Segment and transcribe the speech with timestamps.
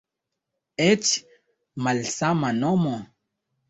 [0.85, 1.13] Eĉ
[1.91, 3.01] malsama nomo.